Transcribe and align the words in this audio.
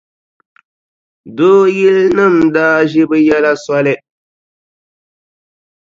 Dooyilinima 1.35 2.45
daa 2.55 2.77
ʒi 2.89 3.01
bɛ 3.09 3.17
yɛla 3.27 3.51
soli. 3.65 3.93